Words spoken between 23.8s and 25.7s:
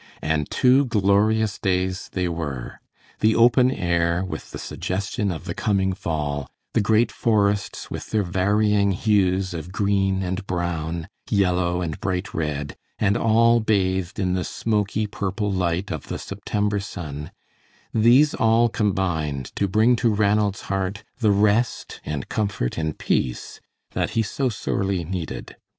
that he so sorely needed.